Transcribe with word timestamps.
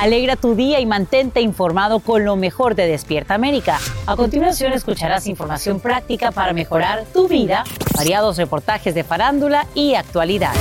Alegra 0.00 0.34
tu 0.34 0.54
día 0.54 0.80
y 0.80 0.86
mantente 0.86 1.42
informado 1.42 2.00
con 2.00 2.24
lo 2.24 2.34
mejor 2.34 2.74
de 2.74 2.86
Despierta 2.86 3.34
América. 3.34 3.78
A 4.06 4.16
continuación 4.16 4.72
escucharás 4.72 5.26
información 5.26 5.78
práctica 5.78 6.32
para 6.32 6.54
mejorar 6.54 7.04
tu 7.12 7.28
vida, 7.28 7.64
variados 7.94 8.38
reportajes 8.38 8.94
de 8.94 9.04
farándula 9.04 9.66
y 9.74 9.96
actualidad. 9.96 10.54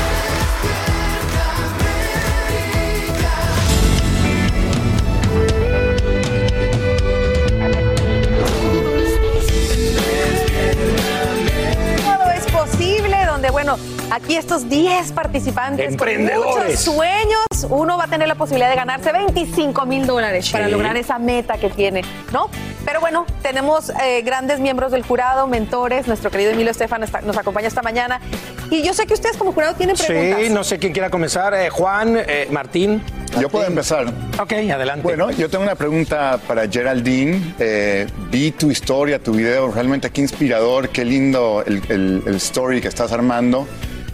Todo 12.04 12.32
es 12.32 12.46
posible, 12.52 13.26
donde, 13.26 13.52
bueno, 13.52 13.78
aquí 14.12 14.36
estos 14.36 14.68
10 14.68 15.14
participantes 15.14 15.96
con 15.96 16.10
Emprendedores. 16.10 16.66
muchos 16.66 16.80
sueños, 16.82 17.39
uno 17.70 17.98
va 17.98 18.04
a 18.04 18.08
tener 18.08 18.28
la 18.28 18.36
posibilidad 18.36 18.70
de 18.70 18.76
ganarse 18.76 19.12
25 19.12 19.86
mil 19.88 20.06
dólares 20.06 20.48
para 20.52 20.68
lograr 20.70 20.96
esa 20.98 21.18
meta 21.18 21.58
que 21.58 21.70
tiene, 21.72 22.04
¿no? 22.32 22.48
Pero 22.86 23.02
bueno, 23.02 23.26
tenemos 23.42 23.90
eh, 24.04 24.22
grandes 24.22 24.60
miembros 24.60 24.92
del 24.92 25.02
jurado, 25.04 25.48
mentores, 25.48 26.08
nuestro 26.08 26.30
querido 26.30 26.52
Emilio 26.52 26.72
Estefan 26.72 27.02
está- 27.04 27.22
nos 27.22 27.36
acompaña 27.38 27.68
esta 27.68 27.82
mañana. 27.82 28.22
Y 28.70 28.84
yo 28.84 28.94
sé 28.94 29.08
que 29.08 29.16
ustedes 29.16 29.36
como 29.36 29.52
jurado 29.52 29.74
tienen 29.74 29.96
preguntas. 29.98 30.40
Sí, 30.44 30.50
no 30.54 30.64
sé 30.64 30.78
quién 30.78 30.94
quiera 30.94 31.10
comenzar. 31.10 31.56
Eh, 31.56 31.72
Juan, 31.72 32.18
eh, 32.18 32.48
Martín. 32.52 33.02
Yo 33.42 33.50
puedo 33.50 33.66
empezar. 33.66 34.06
Ok, 34.40 34.54
adelante. 34.72 35.02
Bueno, 35.02 35.32
yo 35.32 35.50
tengo 35.50 35.64
una 35.64 35.76
pregunta 35.76 36.40
para 36.48 36.68
Geraldine. 36.70 37.56
Eh, 37.58 38.06
vi 38.30 38.52
tu 38.52 38.70
historia, 38.70 39.18
tu 39.22 39.34
video, 39.34 39.72
realmente 39.72 40.12
qué 40.12 40.22
inspirador, 40.22 40.90
qué 40.90 41.04
lindo 41.04 41.64
el, 41.66 41.82
el- 41.90 42.24
el 42.28 42.36
story 42.36 42.80
que 42.80 42.88
estás 42.90 43.12
armando. 43.12 43.68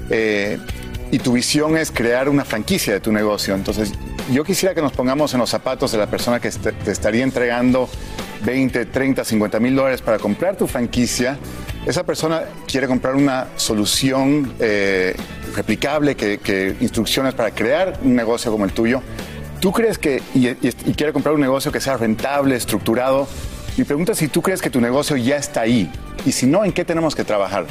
Eh, 0.10 0.58
y 1.16 1.20
tu 1.20 1.32
visión 1.32 1.78
es 1.78 1.92
crear 1.92 2.28
una 2.28 2.44
franquicia 2.44 2.92
de 2.92 3.00
tu 3.00 3.10
negocio. 3.14 3.56
Entonces, 3.56 3.94
yo 4.34 4.44
quisiera 4.44 4.76
que 4.76 4.82
nos 4.82 4.92
pongamos 4.92 5.34
en 5.34 5.40
los 5.40 5.50
zapatos 5.50 5.94
de 5.94 5.98
la 5.98 6.08
persona 6.08 6.42
que 6.42 6.50
est- 6.50 6.62
te 6.84 6.92
estaría 6.92 7.24
entregando 7.24 7.88
20, 8.44 8.86
30, 8.88 9.24
50 9.24 9.60
mil 9.62 9.76
dólares 9.78 10.02
para 10.02 10.20
comprar 10.20 10.58
tu 10.58 10.68
franquicia. 10.68 11.38
Esa 11.86 12.04
persona 12.04 12.42
quiere 12.68 12.86
comprar 12.88 13.16
una 13.16 13.48
solución 13.56 14.54
eh, 14.60 15.16
replicable, 15.56 16.16
que, 16.16 16.76
instrucciones 16.82 17.34
para 17.34 17.52
crear 17.52 17.98
un 18.04 18.14
negocio 18.14 18.52
como 18.52 18.66
el 18.66 18.74
tuyo. 18.74 19.02
¿Tú 19.62 19.72
crees 19.72 19.98
que, 19.98 20.22
y, 20.34 20.50
y- 20.50 20.94
quiere 20.98 21.14
comprar 21.14 21.34
un 21.34 21.40
negocio 21.42 21.72
que 21.72 21.80
sea 21.80 21.96
rentable, 21.96 22.58
estructurado? 22.58 23.26
Mi 23.78 23.86
pregunta 23.86 24.14
si 24.16 24.28
tú 24.28 24.42
crees 24.42 24.62
que 24.62 24.70
tu 24.70 24.82
negocio 24.82 25.16
ya 25.16 25.38
está 25.38 25.62
ahí. 25.62 25.90
Y 26.26 26.34
si 26.34 26.46
no, 26.46 26.66
¿en 26.66 26.74
qué 26.74 26.84
tenemos 26.84 27.16
que 27.16 27.24
trabajar? 27.24 27.68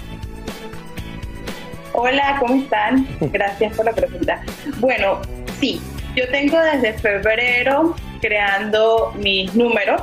Hola, 1.97 2.37
¿cómo 2.41 2.63
están? 2.63 3.07
Gracias 3.21 3.75
por 3.77 3.85
la 3.87 3.93
pregunta. 3.93 4.43
Bueno, 4.79 5.23
sí, 5.61 5.81
yo 6.17 6.29
tengo 6.29 6.59
desde 6.61 6.93
febrero 6.95 7.95
creando 8.21 9.13
mis 9.17 9.55
números 9.55 10.03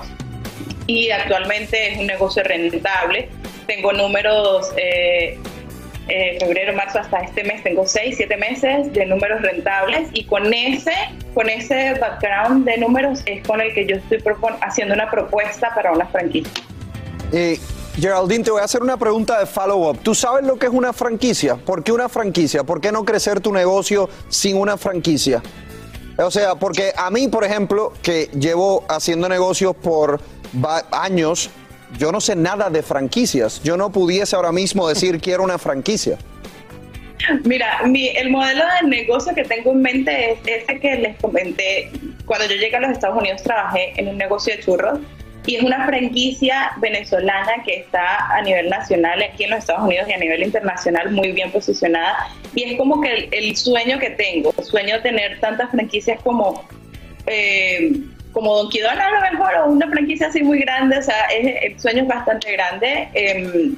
y 0.88 1.10
actualmente 1.12 1.92
es 1.94 2.00
un 2.00 2.08
negocio 2.08 2.44
rentable. 2.44 3.30
Tengo 3.68 3.92
números, 3.94 4.72
eh, 4.78 5.38
eh, 6.08 6.38
febrero, 6.40 6.74
marzo 6.74 7.00
hasta 7.00 7.20
este 7.20 7.44
mes, 7.44 7.62
tengo 7.64 7.86
seis, 7.86 8.16
siete 8.18 8.38
meses 8.38 8.92
de 8.94 9.06
números 9.06 9.42
rentables 9.42 10.10
y 10.14 10.24
con 10.26 10.54
ese, 10.54 10.94
con 11.34 11.50
ese 11.50 11.94
background 12.00 12.66
de 12.66 12.78
números 12.78 13.22
es 13.26 13.46
con 13.46 13.60
el 13.62 13.74
que 13.74 13.86
yo 13.86 13.98
estoy 13.98 14.20
propon- 14.20 14.58
haciendo 14.62 14.94
una 14.94 15.10
propuesta 15.12 15.74
para 15.76 15.92
una 15.92 16.06
franquicia. 16.08 16.52
Eh, 17.34 17.58
Geraldine, 18.02 18.44
te 18.44 18.50
voy 18.50 18.62
a 18.62 18.64
hacer 18.64 18.82
una 18.82 18.98
pregunta 18.98 19.40
de 19.40 19.46
follow-up. 19.46 20.00
¿Tú 20.02 20.16
sabes 20.16 20.44
lo 20.44 20.58
que 20.58 20.66
es 20.66 20.72
una 20.74 20.92
franquicia? 20.92 21.56
¿Por 21.56 21.84
qué 21.84 21.92
una 21.92 22.10
franquicia? 22.10 22.64
¿Por 22.64 22.82
qué 22.82 22.92
no 22.92 23.06
crecer 23.06 23.42
tu 23.42 23.54
negocio 23.54 24.10
sin 24.28 24.58
una 24.58 24.76
franquicia? 24.76 25.44
O 26.18 26.32
sea, 26.32 26.56
porque 26.56 26.94
a 26.98 27.12
mí, 27.12 27.28
por 27.28 27.44
ejemplo, 27.44 27.94
que 28.02 28.28
llevo 28.34 28.84
haciendo 28.90 29.30
negocios 29.30 29.76
por 29.76 30.20
años, 30.92 31.52
yo 32.00 32.12
no 32.12 32.20
sé 32.22 32.36
nada 32.36 32.72
de 32.72 32.82
franquicias. 32.82 33.62
Yo 33.62 33.78
no 33.78 33.92
pudiese 33.92 34.36
ahora 34.36 34.52
mismo 34.52 34.88
decir 34.90 35.20
quiero 35.22 35.44
una 35.44 35.60
franquicia. 35.60 36.18
Mira, 37.44 37.84
mi- 37.86 38.08
el 38.10 38.32
modelo 38.32 38.64
de 38.82 38.88
negocio 38.90 39.32
que 39.36 39.44
tengo 39.44 39.74
en 39.74 39.82
mente 39.84 40.32
es 40.32 40.40
ese 40.64 40.80
que 40.80 40.96
les 40.96 41.18
comenté. 41.22 41.92
Cuando 42.26 42.48
yo 42.48 42.56
llegué 42.56 42.78
a 42.78 42.80
los 42.80 42.92
Estados 42.94 43.16
Unidos 43.20 43.44
trabajé 43.44 43.94
en 43.96 44.08
un 44.08 44.18
negocio 44.18 44.56
de 44.56 44.64
churros 44.64 45.00
y 45.46 45.56
es 45.56 45.64
una 45.64 45.86
franquicia 45.86 46.72
venezolana 46.78 47.64
que 47.66 47.78
está 47.80 48.36
a 48.36 48.42
nivel 48.42 48.70
nacional 48.70 49.22
aquí 49.24 49.44
en 49.46 49.50
los 49.52 49.60
Estados 49.60 49.84
Unidos 49.84 50.08
y 50.10 50.14
a 50.14 50.18
nivel 50.18 50.44
internacional 50.44 51.10
muy 51.12 51.32
bien 51.32 51.52
posicionada. 51.52 52.28
Y 52.54 52.72
es 52.72 52.78
como 52.78 53.02
que 53.02 53.12
el, 53.12 53.30
el 53.34 53.56
sueño 53.58 53.98
que 54.00 54.12
tengo, 54.12 54.54
el 54.58 54.64
sueño 54.64 54.96
de 54.96 55.02
tener 55.02 55.40
tantas 55.40 55.72
franquicias 55.72 56.20
como... 56.22 56.68
eh, 57.28 57.92
como 58.34 58.56
Don 58.56 58.70
Quidón 58.70 58.98
a 58.98 59.10
lo 59.10 59.20
mejor, 59.32 59.54
o 59.58 59.66
una 59.72 59.90
franquicia 59.90 60.28
así 60.28 60.42
muy 60.42 60.60
grande, 60.60 60.98
o 60.98 61.02
sea, 61.02 61.26
es- 61.26 61.64
el 61.74 61.80
sueño 61.80 62.04
es 62.04 62.08
bastante 62.08 62.50
grande. 62.54 63.10
eh, 63.14 63.72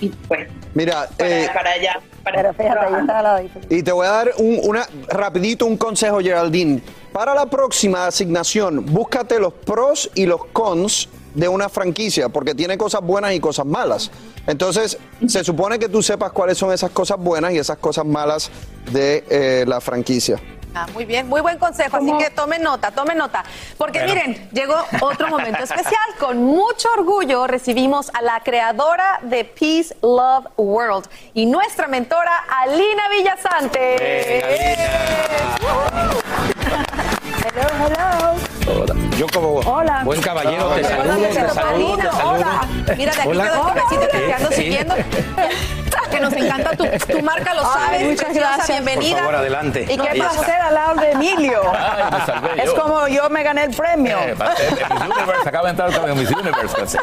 y 0.00 0.08
pues, 0.28 0.48
Mira, 0.74 1.08
para, 1.18 1.42
eh, 1.44 1.50
para 1.52 1.70
allá. 1.72 2.00
Para 2.24 2.36
Pero 2.36 2.54
fíjate, 2.54 2.86
ahí 2.86 3.00
está 3.00 3.22
la 3.22 3.38
diferencia. 3.38 3.78
Y 3.78 3.82
te 3.82 3.92
voy 3.92 4.06
a 4.06 4.10
dar 4.10 4.30
un, 4.38 4.58
una, 4.62 4.86
rapidito 5.08 5.66
un 5.66 5.76
consejo, 5.76 6.20
Geraldine. 6.20 6.80
Para 7.12 7.34
la 7.34 7.46
próxima 7.46 8.06
asignación, 8.06 8.84
búscate 8.86 9.38
los 9.38 9.52
pros 9.52 10.10
y 10.14 10.26
los 10.26 10.46
cons 10.46 11.08
de 11.34 11.48
una 11.48 11.68
franquicia, 11.68 12.28
porque 12.28 12.54
tiene 12.54 12.78
cosas 12.78 13.02
buenas 13.02 13.34
y 13.34 13.40
cosas 13.40 13.66
malas. 13.66 14.10
Entonces, 14.46 14.98
se 15.26 15.44
supone 15.44 15.78
que 15.78 15.88
tú 15.88 16.02
sepas 16.02 16.32
cuáles 16.32 16.56
son 16.56 16.72
esas 16.72 16.90
cosas 16.90 17.18
buenas 17.18 17.52
y 17.52 17.58
esas 17.58 17.78
cosas 17.78 18.06
malas 18.06 18.50
de 18.92 19.24
eh, 19.28 19.64
la 19.66 19.80
franquicia. 19.80 20.40
Ah, 20.76 20.86
muy 20.92 21.04
bien, 21.04 21.28
muy 21.28 21.40
buen 21.40 21.56
consejo, 21.58 21.98
así 21.98 22.12
que 22.18 22.30
tomen 22.30 22.60
nota, 22.62 22.90
tomen 22.90 23.16
nota. 23.16 23.44
Porque 23.78 24.00
Bueno. 24.00 24.14
miren, 24.14 24.48
llegó 24.50 24.74
otro 25.00 25.28
momento 25.28 25.62
especial. 25.62 25.94
Con 26.18 26.42
mucho 26.42 26.88
orgullo 26.92 27.46
recibimos 27.46 28.10
a 28.12 28.22
la 28.22 28.40
creadora 28.40 29.20
de 29.22 29.44
Peace 29.44 29.94
Love 30.02 30.46
World 30.56 31.06
y 31.32 31.46
nuestra 31.46 31.86
mentora, 31.86 32.44
Alina 32.62 33.08
Villasante. 33.08 34.40
Hello, 37.44 37.68
hello. 37.86 38.34
Yo 39.16 39.26
como 39.32 39.60
Hola. 39.60 40.02
buen 40.04 40.20
caballero 40.20 40.70
te 40.74 40.82
saludo, 40.84 41.14
te 41.18 41.38
Hola, 41.40 41.54
saludo, 41.54 41.54
te 41.54 41.60
Alina, 42.02 42.12
saludo. 42.12 42.30
hola. 42.32 42.68
Mira, 42.96 43.12
de 43.14 43.20
aquí 43.20 43.28
Hola. 43.28 43.44
te 43.44 43.50
doy 43.50 43.60
un 43.68 43.74
besito 43.74 44.08
que 44.10 44.18
te 44.18 44.32
ando 44.34 44.50
siguiendo. 44.50 44.94
Que 46.10 46.20
nos 46.20 46.32
encanta 46.32 46.76
tu, 46.76 46.84
tu 47.12 47.22
marca, 47.22 47.54
lo 47.54 47.62
sabes. 47.62 48.02
muchas 48.02 48.24
preciosa, 48.26 48.54
gracias. 48.56 48.84
Bienvenida. 48.84 49.16
Por 49.16 49.24
favor, 49.24 49.34
adelante. 49.36 49.82
Y 49.82 49.96
qué 49.96 50.08
Ahí 50.08 50.20
está. 50.20 50.30
placer 50.30 50.60
hablar 50.60 50.96
de 50.96 51.10
Emilio. 51.12 51.62
Ay, 51.74 52.04
me 52.10 52.26
salvé 52.26 52.62
es 52.62 52.66
yo. 52.66 52.74
como 52.80 53.08
yo 53.08 53.28
me 53.30 53.42
gané 53.42 53.64
el 53.64 53.74
premio. 53.74 54.16
Eh, 54.18 54.34
Miss 54.34 55.16
Universe, 55.16 55.48
acaba 55.48 55.64
de 55.64 55.70
entrar 55.70 56.00
con 56.00 56.18
Miss 56.18 56.30
Universe. 56.30 56.98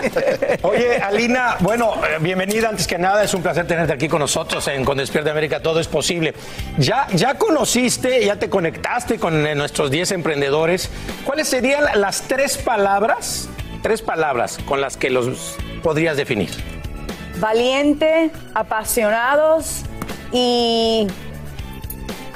Oye, 0.62 0.98
Alina, 1.02 1.58
bueno, 1.60 1.94
eh, 2.06 2.18
bienvenida 2.20 2.70
antes 2.70 2.88
que 2.88 2.98
nada, 2.98 3.24
es 3.24 3.34
un 3.34 3.42
placer 3.42 3.68
tenerte 3.68 3.94
aquí 3.94 4.08
con 4.08 4.20
nosotros 4.20 4.68
en 4.68 4.86
Con 4.86 4.98
Despierta 4.98 5.32
América, 5.32 5.60
todo 5.62 5.80
es 5.80 5.88
posible. 5.88 6.34
Ya, 6.78 7.08
ya 7.14 7.36
conociste, 7.36 8.24
ya 8.26 8.38
te 8.38 8.50
conectaste 8.50 9.20
con 9.20 9.46
eh, 9.46 9.56
nuestros 9.56 9.92
10 9.92 10.12
emprendedores. 10.12 10.90
¿Cuáles 11.26 11.48
serían 11.48 11.84
las 11.96 12.22
tres 12.24 12.58
palabras, 12.58 13.50
tres 13.82 14.02
palabras 14.02 14.58
con 14.66 14.80
las 14.82 14.98
que 14.98 15.10
los 15.10 15.56
podrías 15.84 16.18
definir? 16.18 16.50
Valiente, 17.42 18.30
apasionados 18.54 19.82
y 20.32 21.08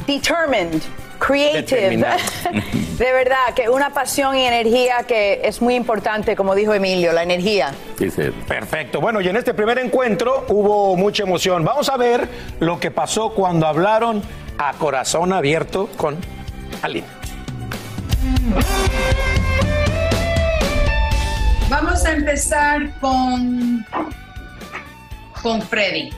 determined, 0.07 0.81
creative. 1.19 1.98
De 2.98 3.13
verdad, 3.13 3.54
que 3.56 3.69
una 3.69 3.92
pasión 3.92 4.36
y 4.36 4.46
energía 4.46 5.04
que 5.07 5.42
es 5.44 5.62
muy 5.62 5.75
importante, 5.75 6.36
como 6.36 6.56
dijo 6.56 6.74
Emilio, 6.74 7.13
la 7.13 7.22
energía. 7.22 7.72
Perfecto. 8.48 9.00
Bueno, 9.00 9.22
y 9.22 9.28
en 9.28 9.36
este 9.36 9.54
primer 9.54 9.78
encuentro 9.78 10.46
hubo 10.48 10.96
mucha 10.96 11.22
emoción. 11.22 11.63
Vamos 11.63 11.88
a 11.90 11.98
ver 11.98 12.28
lo 12.60 12.80
que 12.80 12.90
pasó 12.90 13.30
cuando 13.30 13.68
hablaron 13.68 14.24
a 14.57 14.74
corazón 14.74 15.34
abierto 15.34 15.88
con 15.98 16.18
Aline. 16.81 17.06
Vamos 21.69 22.06
a 22.06 22.13
empezar 22.13 22.92
con, 23.00 23.86
con 25.45 25.62
Freddy. 25.62 26.09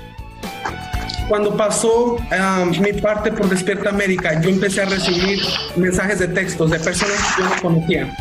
Cuando 1.27 1.57
pasó 1.57 2.13
um, 2.15 2.81
mi 2.81 2.93
parte 2.93 3.29
por 3.29 3.49
Despierta 3.49 3.89
América, 3.89 4.39
yo 4.39 4.49
empecé 4.49 4.83
a 4.83 4.85
recibir 4.85 5.41
mensajes 5.75 6.19
de 6.19 6.29
textos 6.29 6.71
de 6.71 6.79
personas 6.79 7.17
que 7.35 7.43
yo 7.43 7.49
no 7.49 7.61
conocía, 7.61 8.15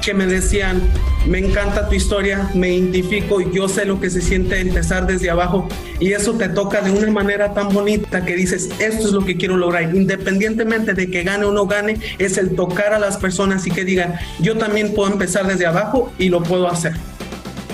que 0.00 0.14
me 0.14 0.26
decían, 0.26 0.80
me 1.26 1.40
encanta 1.40 1.88
tu 1.88 1.96
historia, 1.96 2.48
me 2.54 2.72
identifico, 2.72 3.40
yo 3.40 3.68
sé 3.68 3.84
lo 3.84 3.98
que 3.98 4.10
se 4.10 4.20
siente 4.20 4.60
empezar 4.60 5.08
desde 5.08 5.28
abajo 5.28 5.68
y 5.98 6.12
eso 6.12 6.34
te 6.34 6.48
toca 6.48 6.82
de 6.82 6.92
una 6.92 7.10
manera 7.10 7.52
tan 7.52 7.70
bonita 7.70 8.24
que 8.24 8.36
dices, 8.36 8.70
esto 8.78 9.08
es 9.08 9.12
lo 9.12 9.24
que 9.24 9.36
quiero 9.36 9.56
lograr, 9.56 9.92
independientemente 9.92 10.94
de 10.94 11.10
que 11.10 11.24
gane 11.24 11.46
o 11.46 11.50
no 11.50 11.66
gane, 11.66 11.98
es 12.18 12.38
el 12.38 12.54
tocar 12.54 12.92
a 12.92 13.00
las 13.00 13.16
personas 13.16 13.66
y 13.66 13.72
que 13.72 13.84
digan, 13.84 14.14
yo 14.38 14.56
también 14.56 14.94
puedo 14.94 15.10
empezar 15.10 15.48
desde 15.48 15.66
abajo 15.66 16.12
y 16.16 16.28
lo 16.28 16.44
puedo 16.44 16.68
hacer. 16.70 16.92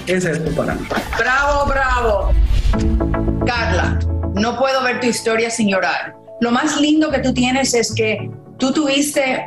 Ese 0.07 0.31
es 0.31 0.39
esto 0.39 0.51
para 0.53 0.75
mí. 0.75 0.87
Bravo, 1.19 1.67
bravo. 1.67 2.33
Carla, 3.47 3.99
no 4.35 4.59
puedo 4.59 4.83
ver 4.83 5.01
tu 5.01 5.07
historia 5.07 5.51
sin 5.51 5.69
llorar. 5.69 6.15
Lo 6.41 6.51
más 6.51 6.81
lindo 6.81 7.11
que 7.11 7.19
tú 7.19 7.33
tienes 7.35 7.75
es 7.75 7.95
que 7.95 8.31
tú 8.59 8.73
tuviste 8.73 9.47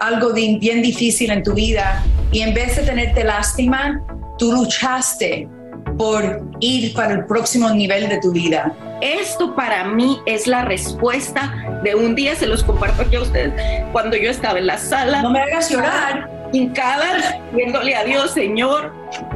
algo 0.00 0.32
bien 0.32 0.82
difícil 0.82 1.30
en 1.30 1.42
tu 1.42 1.54
vida 1.54 2.04
y 2.32 2.40
en 2.40 2.52
vez 2.52 2.76
de 2.76 2.82
tenerte 2.82 3.24
lástima, 3.24 4.02
tú 4.38 4.52
luchaste 4.52 5.48
por 5.96 6.42
ir 6.60 6.92
para 6.94 7.14
el 7.14 7.26
próximo 7.26 7.70
nivel 7.70 8.08
de 8.08 8.18
tu 8.18 8.32
vida. 8.32 8.74
Esto 9.00 9.54
para 9.54 9.84
mí 9.84 10.18
es 10.26 10.46
la 10.46 10.64
respuesta 10.64 11.80
de 11.82 11.94
un 11.94 12.14
día, 12.14 12.34
se 12.34 12.46
los 12.46 12.64
comparto 12.64 13.02
aquí 13.02 13.16
a 13.16 13.22
ustedes, 13.22 13.52
cuando 13.92 14.16
yo 14.16 14.30
estaba 14.30 14.58
en 14.58 14.66
la 14.66 14.78
sala. 14.78 15.22
No 15.22 15.30
me 15.30 15.40
hagas 15.40 15.70
llorar. 15.70 16.33
Hincada, 16.54 17.40
viéndole 17.52 17.94
a 17.94 18.04
Dios, 18.04 18.30
Señor, 18.32 18.92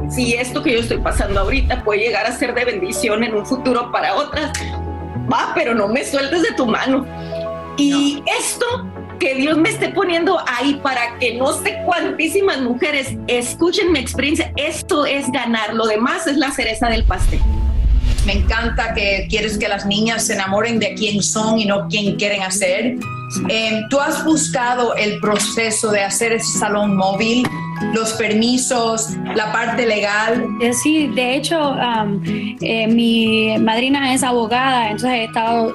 si 0.09 0.35
esto 0.35 0.63
que 0.63 0.73
yo 0.73 0.79
estoy 0.79 0.99
pasando 0.99 1.41
ahorita 1.41 1.83
puede 1.83 2.01
llegar 2.01 2.25
a 2.25 2.31
ser 2.31 2.53
de 2.53 2.65
bendición 2.65 3.23
en 3.23 3.35
un 3.35 3.45
futuro 3.45 3.91
para 3.91 4.15
otras, 4.15 4.51
va, 5.31 5.51
pero 5.53 5.75
no 5.75 5.87
me 5.87 6.05
sueltes 6.05 6.43
de 6.43 6.53
tu 6.53 6.65
mano. 6.65 7.05
Y 7.77 8.23
esto 8.39 8.65
que 9.19 9.35
Dios 9.35 9.57
me 9.57 9.69
esté 9.69 9.89
poniendo 9.89 10.39
ahí 10.47 10.79
para 10.81 11.17
que 11.19 11.35
no 11.35 11.51
sé 11.53 11.77
cuantísimas 11.85 12.61
mujeres 12.61 13.15
escuchen 13.27 13.91
mi 13.91 13.99
experiencia, 13.99 14.53
esto 14.55 15.05
es 15.05 15.29
ganar, 15.31 15.73
lo 15.73 15.85
demás 15.87 16.25
es 16.25 16.37
la 16.37 16.51
cereza 16.51 16.87
del 16.87 17.03
pastel. 17.03 17.41
Me 18.29 18.35
encanta 18.35 18.93
que 18.93 19.25
quieres 19.27 19.57
que 19.57 19.67
las 19.67 19.87
niñas 19.87 20.27
se 20.27 20.33
enamoren 20.35 20.77
de 20.77 20.93
quién 20.93 21.23
son 21.23 21.57
y 21.57 21.65
no 21.65 21.87
quién 21.87 22.15
quieren 22.15 22.43
hacer. 22.43 22.97
Eh, 23.49 23.81
¿Tú 23.89 23.99
has 23.99 24.23
buscado 24.23 24.93
el 24.93 25.19
proceso 25.19 25.89
de 25.89 26.03
hacer 26.03 26.33
ese 26.33 26.59
salón 26.59 26.95
móvil, 26.95 27.43
los 27.95 28.13
permisos, 28.13 29.09
la 29.33 29.51
parte 29.51 29.83
legal? 29.87 30.45
Eh, 30.61 30.73
Sí, 30.73 31.07
de 31.07 31.37
hecho, 31.37 31.75
eh, 32.61 32.85
mi 32.85 33.57
madrina 33.57 34.13
es 34.13 34.21
abogada, 34.21 34.91
entonces 34.91 35.09
he 35.09 35.23
estado 35.23 35.73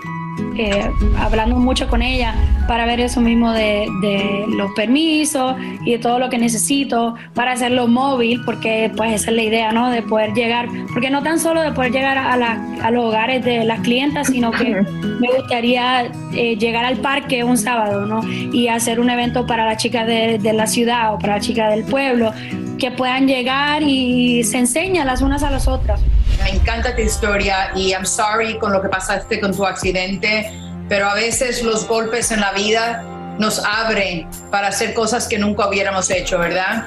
eh, 0.56 0.90
hablando 1.18 1.56
mucho 1.56 1.88
con 1.88 2.02
ella 2.02 2.34
para 2.68 2.86
ver 2.86 3.00
eso 3.00 3.20
mismo 3.20 3.52
de, 3.52 3.86
de 4.00 4.44
los 4.48 4.70
permisos 4.72 5.54
y 5.84 5.92
de 5.92 5.98
todo 5.98 6.18
lo 6.18 6.30
que 6.30 6.38
necesito 6.38 7.14
para 7.34 7.52
hacerlo 7.52 7.86
móvil, 7.88 8.40
porque 8.44 8.90
pues 8.96 9.12
esa 9.20 9.30
es 9.30 9.36
la 9.36 9.42
idea, 9.42 9.72
¿no? 9.72 9.90
De 9.90 10.02
poder 10.02 10.32
llegar, 10.32 10.68
porque 10.92 11.10
no 11.10 11.22
tan 11.22 11.38
solo 11.38 11.60
de 11.62 11.72
poder 11.72 11.92
llegar 11.92 12.16
a, 12.18 12.36
la- 12.36 12.58
a 12.82 12.90
los 12.90 13.04
hogares 13.04 13.44
de 13.44 13.64
las 13.64 13.80
clientas, 13.80 14.28
sino 14.28 14.50
que 14.50 14.74
me 15.20 15.28
gustaría 15.36 16.06
eh, 16.34 16.56
llegar 16.56 16.84
al 16.84 16.96
parque 16.96 17.44
un 17.44 17.58
sábado, 17.58 18.06
¿no? 18.06 18.20
Y 18.52 18.68
hacer 18.68 19.00
un 19.00 19.10
evento 19.10 19.46
para 19.46 19.66
las 19.66 19.76
chicas 19.82 20.06
de, 20.06 20.38
de 20.38 20.52
la 20.52 20.66
ciudad 20.66 21.14
o 21.14 21.18
para 21.18 21.36
las 21.36 21.46
chicas 21.46 21.70
del 21.74 21.84
pueblo, 21.84 22.32
que 22.78 22.90
puedan 22.90 23.26
llegar 23.28 23.82
y 23.82 24.42
se 24.44 24.58
enseñan 24.58 25.06
las 25.06 25.22
unas 25.22 25.42
a 25.42 25.50
las 25.50 25.68
otras. 25.68 26.00
Me 26.42 26.50
encanta 26.50 26.94
tu 26.94 27.02
historia 27.02 27.70
y 27.74 27.90
I'm 27.92 28.06
sorry 28.06 28.58
con 28.58 28.72
lo 28.72 28.82
que 28.82 28.88
pasaste 28.88 29.40
con 29.40 29.54
tu 29.54 29.64
accidente, 29.64 30.52
pero 30.88 31.08
a 31.08 31.14
veces 31.14 31.62
los 31.62 31.86
golpes 31.86 32.30
en 32.30 32.40
la 32.40 32.52
vida 32.52 33.02
nos 33.38 33.58
abren 33.64 34.28
para 34.50 34.68
hacer 34.68 34.94
cosas 34.94 35.26
que 35.26 35.38
nunca 35.38 35.68
hubiéramos 35.68 36.10
hecho, 36.10 36.38
¿verdad? 36.38 36.84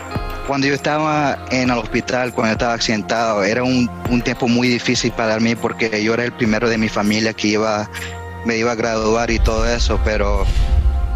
Cuando 0.47 0.67
yo 0.67 0.75
estaba 0.75 1.37
en 1.51 1.69
el 1.69 1.77
hospital, 1.77 2.33
cuando 2.33 2.53
estaba 2.53 2.73
accidentado, 2.73 3.43
era 3.43 3.63
un, 3.63 3.89
un 4.09 4.21
tiempo 4.21 4.47
muy 4.47 4.69
difícil 4.69 5.11
para 5.11 5.39
mí 5.39 5.55
porque 5.55 6.01
yo 6.01 6.13
era 6.13 6.23
el 6.23 6.31
primero 6.31 6.69
de 6.69 6.77
mi 6.77 6.87
familia 6.87 7.33
que 7.33 7.49
iba, 7.49 7.89
me 8.45 8.55
iba 8.55 8.71
a 8.71 8.75
graduar 8.75 9.29
y 9.29 9.39
todo 9.39 9.67
eso, 9.67 9.99
pero 10.05 10.45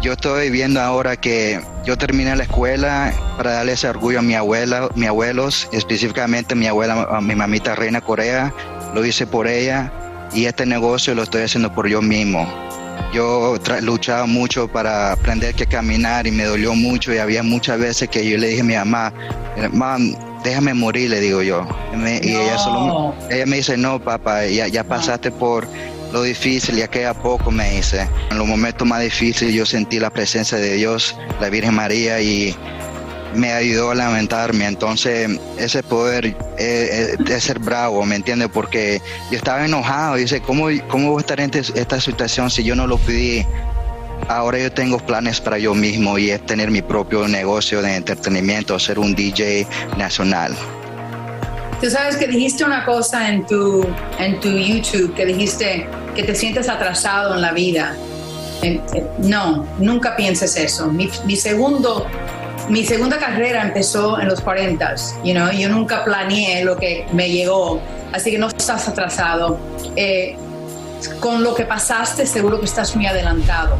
yo 0.02 0.12
estoy 0.12 0.50
viendo 0.50 0.80
ahora 0.80 1.16
que 1.16 1.60
yo 1.84 1.96
terminé 1.96 2.34
la 2.34 2.42
escuela 2.42 3.12
para 3.36 3.52
darle 3.52 3.72
ese 3.72 3.88
orgullo 3.88 4.18
a 4.18 4.22
mi 4.22 4.34
abuela, 4.34 4.88
mis 4.96 5.08
abuelos, 5.08 5.68
específicamente 5.72 6.54
mi 6.54 6.66
abuela, 6.66 7.06
a 7.10 7.20
mi 7.20 7.34
mamita 7.36 7.74
Reina 7.76 8.00
Corea, 8.00 8.52
lo 8.94 9.04
hice 9.04 9.26
por 9.26 9.46
ella 9.46 9.92
y 10.34 10.46
este 10.46 10.66
negocio 10.66 11.14
lo 11.14 11.22
estoy 11.22 11.42
haciendo 11.42 11.72
por 11.72 11.86
yo 11.88 12.02
mismo. 12.02 12.46
Yo 13.14 13.56
luchaba 13.82 14.26
mucho 14.26 14.68
para 14.68 15.12
aprender 15.12 15.54
que 15.54 15.66
caminar 15.66 16.26
y 16.26 16.30
me 16.32 16.44
dolió 16.44 16.74
mucho 16.74 17.12
y 17.12 17.18
había 17.18 17.42
muchas 17.42 17.78
veces 17.78 18.08
que 18.08 18.28
yo 18.28 18.38
le 18.38 18.48
dije 18.48 18.62
a 18.62 18.64
mi 18.64 18.74
mamá, 18.74 19.12
mam, 19.72 20.14
déjame 20.42 20.74
morir, 20.74 21.10
le 21.10 21.20
digo 21.20 21.42
yo. 21.42 21.66
Y, 21.92 21.96
me- 21.96 22.20
y 22.22 22.34
ella, 22.34 22.58
solo, 22.58 23.14
me- 23.28 23.34
ella 23.36 23.46
me 23.46 23.56
dice, 23.56 23.76
no, 23.76 24.02
papá, 24.02 24.46
ya, 24.46 24.66
ya 24.68 24.82
pasaste 24.84 25.30
por 25.30 25.66
lo 26.12 26.22
difícil, 26.22 26.76
ya 26.76 26.88
queda 26.88 27.14
poco, 27.14 27.50
me 27.50 27.70
dice. 27.70 28.06
En 28.30 28.38
los 28.38 28.46
momentos 28.46 28.86
más 28.86 29.02
difíciles 29.02 29.54
yo 29.54 29.64
sentí 29.66 29.98
la 29.98 30.10
presencia 30.10 30.58
de 30.58 30.74
Dios, 30.74 31.16
la 31.40 31.48
Virgen 31.48 31.74
María 31.74 32.20
y 32.20 32.54
me 33.34 33.52
ayudó 33.52 33.90
a 33.90 33.94
lamentarme. 33.94 34.66
Entonces, 34.66 35.28
ese 35.58 35.82
poder 35.82 36.26
eh, 36.26 36.36
eh, 36.58 37.16
de 37.18 37.40
ser 37.40 37.58
bravo, 37.58 38.04
¿me 38.04 38.16
entiendes? 38.16 38.48
Porque 38.52 39.00
yo 39.30 39.38
estaba 39.38 39.64
enojado. 39.64 40.16
Dice, 40.16 40.40
¿cómo, 40.42 40.66
¿cómo 40.88 41.12
voy 41.12 41.18
a 41.18 41.22
estar 41.22 41.40
en 41.40 41.50
este- 41.54 41.80
esta 41.80 42.00
situación 42.00 42.50
si 42.50 42.62
yo 42.62 42.76
no 42.76 42.86
lo 42.86 42.98
pedí? 42.98 43.46
Ahora 44.28 44.58
yo 44.58 44.70
tengo 44.70 44.98
planes 44.98 45.40
para 45.40 45.58
yo 45.58 45.74
mismo 45.74 46.16
y 46.18 46.30
es 46.30 46.44
tener 46.46 46.70
mi 46.70 46.82
propio 46.82 47.26
negocio 47.26 47.82
de 47.82 47.96
entretenimiento, 47.96 48.78
ser 48.78 48.98
un 48.98 49.14
DJ 49.14 49.66
nacional. 49.96 50.54
Tú 51.80 51.90
sabes 51.90 52.16
que 52.16 52.28
dijiste 52.28 52.62
una 52.64 52.84
cosa 52.84 53.28
en 53.28 53.44
tu, 53.44 53.84
en 54.20 54.38
tu 54.38 54.48
YouTube, 54.50 55.12
que 55.14 55.26
dijiste 55.26 55.88
que 56.14 56.22
te 56.22 56.34
sientes 56.34 56.68
atrasado 56.68 57.34
en 57.34 57.40
la 57.40 57.52
vida. 57.52 57.94
Eh, 58.62 58.80
eh, 58.94 59.04
No, 59.18 59.66
nunca 59.78 60.16
pienses 60.16 60.56
eso. 60.56 60.86
Mi, 60.88 61.10
mi 61.24 61.36
segundo, 61.36 62.06
mi 62.68 62.84
segunda 62.84 63.18
carrera 63.18 63.62
empezó 63.62 64.20
en 64.20 64.28
los 64.28 64.40
40, 64.40 64.94
you 65.24 65.32
know, 65.32 65.50
yo 65.50 65.68
nunca 65.68 66.04
planeé 66.04 66.64
lo 66.64 66.76
que 66.76 67.06
me 67.12 67.30
llegó, 67.30 67.80
así 68.12 68.30
que 68.30 68.38
no 68.38 68.48
estás 68.48 68.88
atrasado. 68.88 69.58
Eh, 69.96 70.36
con 71.18 71.42
lo 71.42 71.54
que 71.54 71.64
pasaste, 71.64 72.26
seguro 72.26 72.60
que 72.60 72.66
estás 72.66 72.94
muy 72.94 73.06
adelantado. 73.06 73.76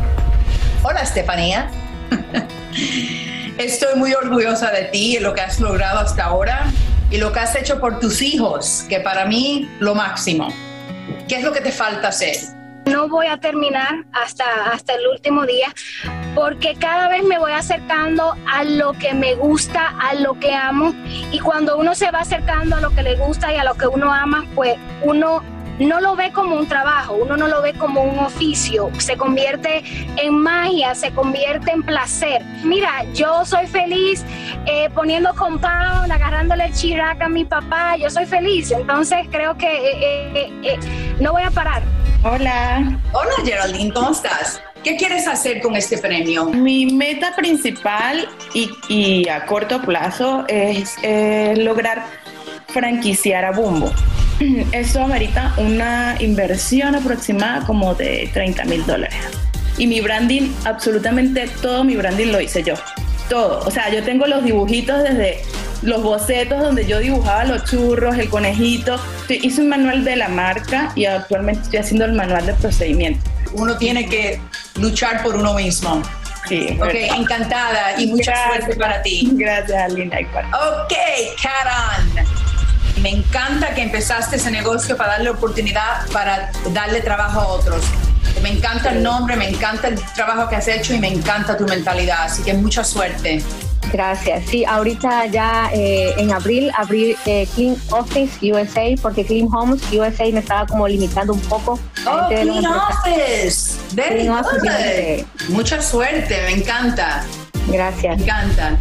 Hola, 0.82 1.02
Estefanía. 1.02 1.70
Estoy 3.58 3.96
muy 3.96 4.12
orgullosa 4.12 4.72
de 4.72 4.84
ti 4.84 5.16
y 5.16 5.20
lo 5.20 5.32
que 5.34 5.42
has 5.42 5.60
logrado 5.60 6.00
hasta 6.00 6.24
ahora 6.24 6.72
y 7.10 7.18
lo 7.18 7.30
que 7.30 7.38
has 7.38 7.54
hecho 7.54 7.78
por 7.78 8.00
tus 8.00 8.22
hijos, 8.22 8.84
que 8.88 8.98
para 8.98 9.26
mí 9.26 9.68
lo 9.78 9.94
máximo. 9.94 10.48
¿Qué 11.32 11.38
es 11.38 11.44
lo 11.44 11.52
que 11.54 11.62
te 11.62 11.72
falta 11.72 12.08
hacer? 12.08 12.36
No 12.84 13.08
voy 13.08 13.26
a 13.26 13.38
terminar 13.38 14.04
hasta, 14.12 14.44
hasta 14.70 14.92
el 14.92 15.06
último 15.06 15.46
día 15.46 15.72
porque 16.34 16.74
cada 16.74 17.08
vez 17.08 17.24
me 17.24 17.38
voy 17.38 17.52
acercando 17.52 18.36
a 18.52 18.64
lo 18.64 18.92
que 18.92 19.14
me 19.14 19.34
gusta, 19.36 19.94
a 19.98 20.12
lo 20.12 20.38
que 20.38 20.54
amo 20.54 20.92
y 21.06 21.38
cuando 21.38 21.78
uno 21.78 21.94
se 21.94 22.10
va 22.10 22.18
acercando 22.18 22.76
a 22.76 22.82
lo 22.82 22.90
que 22.90 23.02
le 23.02 23.16
gusta 23.16 23.50
y 23.50 23.56
a 23.56 23.64
lo 23.64 23.72
que 23.76 23.86
uno 23.86 24.12
ama, 24.12 24.44
pues 24.54 24.74
uno 25.04 25.42
no 25.82 26.00
lo 26.00 26.16
ve 26.16 26.32
como 26.32 26.56
un 26.56 26.66
trabajo, 26.66 27.14
uno 27.14 27.36
no 27.36 27.48
lo 27.48 27.62
ve 27.62 27.74
como 27.74 28.02
un 28.02 28.18
oficio, 28.18 28.90
se 28.98 29.16
convierte 29.16 29.82
en 30.16 30.34
magia, 30.34 30.94
se 30.94 31.10
convierte 31.12 31.70
en 31.72 31.82
placer. 31.82 32.42
Mira, 32.64 33.04
yo 33.12 33.44
soy 33.44 33.66
feliz 33.66 34.24
eh, 34.66 34.88
poniendo 34.94 35.34
compound, 35.34 36.10
agarrándole 36.10 36.66
el 36.66 36.72
chirac 36.72 37.20
a 37.20 37.28
mi 37.28 37.44
papá, 37.44 37.96
yo 37.96 38.08
soy 38.10 38.26
feliz, 38.26 38.70
entonces 38.70 39.26
creo 39.30 39.56
que 39.56 39.66
eh, 39.66 40.32
eh, 40.34 40.52
eh, 40.62 40.78
no 41.20 41.32
voy 41.32 41.42
a 41.42 41.50
parar. 41.50 41.82
Hola. 42.24 42.98
Hola 43.12 43.32
Geraldine, 43.44 43.92
¿cómo 43.92 44.12
estás? 44.12 44.62
¿Qué 44.84 44.96
quieres 44.96 45.28
hacer 45.28 45.60
con 45.60 45.76
este 45.76 45.98
premio? 45.98 46.46
Mi 46.46 46.86
meta 46.86 47.34
principal 47.36 48.28
y, 48.54 48.70
y 48.88 49.28
a 49.28 49.46
corto 49.46 49.80
plazo 49.80 50.44
es 50.48 50.96
eh, 51.02 51.54
lograr 51.56 52.04
franquiciar 52.68 53.44
a 53.44 53.52
Bumbo. 53.52 53.92
Esto 54.72 55.02
amerita 55.02 55.54
una 55.56 56.16
inversión 56.20 56.94
aproximada 56.94 57.64
como 57.66 57.94
de 57.94 58.30
30 58.32 58.64
mil 58.64 58.84
dólares. 58.86 59.16
y 59.78 59.86
mi 59.86 60.00
branding, 60.00 60.50
absolutamente 60.64 61.48
todo 61.60 61.82
mi 61.82 61.96
branding 61.96 62.28
lo 62.28 62.40
hice 62.40 62.62
yo. 62.62 62.74
Todo. 63.28 63.60
O 63.66 63.70
sea, 63.70 63.90
yo 63.90 64.02
tengo 64.02 64.26
los 64.26 64.44
dibujitos 64.44 65.02
desde 65.02 65.40
los 65.80 66.02
bocetos 66.02 66.60
donde 66.60 66.86
yo 66.86 66.98
dibujaba 66.98 67.44
los 67.44 67.64
churros, 67.64 68.18
el 68.18 68.28
conejito. 68.28 69.00
Hice 69.28 69.62
un 69.62 69.68
manual 69.68 70.04
de 70.04 70.16
la 70.16 70.28
marca 70.28 70.92
y 70.94 71.06
actualmente 71.06 71.62
estoy 71.62 71.78
haciendo 71.78 72.04
el 72.04 72.12
manual 72.12 72.44
de 72.44 72.52
procedimiento. 72.54 73.22
Uno 73.54 73.76
tiene 73.78 74.06
que 74.06 74.40
luchar 74.78 75.22
por 75.22 75.36
uno 75.36 75.54
mismo. 75.54 76.02
Sí. 76.48 76.78
Ok, 76.82 76.94
encantada 76.94 77.98
y 77.98 78.08
mucha 78.08 78.34
suerte 78.48 78.76
para 78.76 79.00
ti. 79.02 79.30
Gracias, 79.32 79.82
Alina. 79.82 80.18
Ok, 80.18 80.92
Karen. 81.42 82.26
Me 83.02 83.10
encanta 83.10 83.74
que 83.74 83.82
empezaste 83.82 84.36
ese 84.36 84.50
negocio 84.52 84.96
para 84.96 85.14
darle 85.14 85.30
oportunidad, 85.30 86.06
para 86.12 86.52
darle 86.72 87.00
trabajo 87.00 87.40
a 87.40 87.48
otros. 87.48 87.84
Me 88.42 88.50
encanta 88.50 88.90
el 88.90 89.02
nombre, 89.02 89.34
me 89.36 89.48
encanta 89.48 89.88
el 89.88 90.00
trabajo 90.14 90.48
que 90.48 90.54
has 90.54 90.68
hecho 90.68 90.94
y 90.94 91.00
me 91.00 91.08
encanta 91.08 91.56
tu 91.56 91.64
mentalidad. 91.64 92.24
Así 92.26 92.44
que 92.44 92.54
mucha 92.54 92.84
suerte. 92.84 93.42
Gracias. 93.92 94.44
Sí, 94.48 94.64
ahorita 94.64 95.26
ya 95.26 95.68
eh, 95.74 96.14
en 96.16 96.32
abril 96.32 96.70
abrí 96.76 97.16
eh, 97.26 97.48
Clean 97.56 97.76
Office 97.90 98.52
USA 98.52 98.94
porque 99.02 99.26
Clean 99.26 99.48
Homes 99.52 99.82
USA 99.92 100.24
me 100.32 100.38
estaba 100.38 100.66
como 100.66 100.86
limitando 100.86 101.32
un 101.32 101.40
poco. 101.40 101.80
Oh, 102.06 102.28
Clean 102.28 102.64
Office. 102.64 103.76
Very 103.94 104.20
Clean 104.20 104.42
good. 104.42 105.26
Mucha 105.48 105.82
suerte, 105.82 106.40
me 106.46 106.52
encanta. 106.52 107.24
Gracias. 107.66 108.16
Me 108.16 108.22
encanta. 108.22 108.78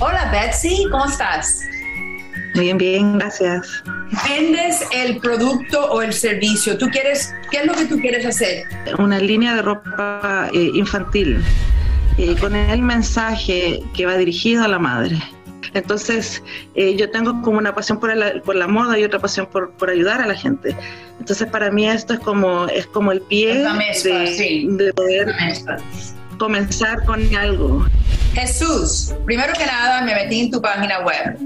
Hola 0.00 0.30
Betsy, 0.32 0.86
¿cómo 0.90 1.04
estás? 1.04 1.60
Bien, 2.54 2.78
bien, 2.78 3.18
gracias. 3.18 3.82
Vendes 4.28 4.86
el 4.92 5.18
producto 5.18 5.90
o 5.90 6.02
el 6.02 6.12
servicio. 6.12 6.78
¿Tú 6.78 6.88
quieres, 6.88 7.34
qué 7.50 7.58
es 7.58 7.66
lo 7.66 7.74
que 7.74 7.84
tú 7.86 7.98
quieres 7.98 8.24
hacer? 8.24 8.64
Una 8.98 9.18
línea 9.18 9.54
de 9.56 9.62
ropa 9.62 10.48
eh, 10.52 10.70
infantil 10.74 11.42
eh, 12.16 12.36
con 12.40 12.54
el 12.54 12.80
mensaje 12.80 13.82
que 13.94 14.06
va 14.06 14.16
dirigido 14.16 14.62
a 14.64 14.68
la 14.68 14.78
madre. 14.78 15.20
Entonces, 15.74 16.42
eh, 16.76 16.94
yo 16.96 17.10
tengo 17.10 17.42
como 17.42 17.58
una 17.58 17.74
pasión 17.74 17.98
por 17.98 18.16
la, 18.16 18.40
por 18.42 18.54
la 18.54 18.68
moda 18.68 18.96
y 18.96 19.02
otra 19.02 19.18
pasión 19.18 19.46
por, 19.46 19.72
por 19.72 19.90
ayudar 19.90 20.20
a 20.20 20.26
la 20.26 20.34
gente. 20.34 20.76
Entonces, 21.18 21.48
para 21.48 21.72
mí 21.72 21.88
esto 21.88 22.14
es 22.14 22.20
como, 22.20 22.66
es 22.68 22.86
como 22.86 23.10
el 23.10 23.20
pie 23.22 23.66
mezcla, 23.76 24.20
de, 24.20 24.26
sí. 24.28 24.68
de 24.70 24.92
poder 24.92 25.34
comenzar 26.38 27.04
con 27.04 27.34
algo. 27.34 27.84
Jesús, 28.34 29.14
primero 29.24 29.52
que 29.52 29.64
nada 29.64 30.02
me 30.02 30.14
metí 30.14 30.40
en 30.40 30.50
tu 30.50 30.60
página 30.60 31.00
web. 31.00 31.38